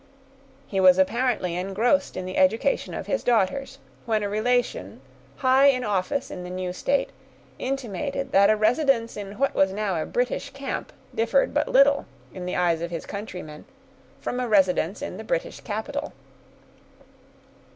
[0.65, 3.77] He was apparently engrossed in the education of his daughters,
[4.07, 4.99] when a relation,
[5.35, 7.11] high in office in the new state,
[7.59, 12.47] intimated that a residence in what was now a British camp differed but little, in
[12.47, 13.65] the eyes of his countrymen,
[14.19, 16.13] from a residence in the British capital.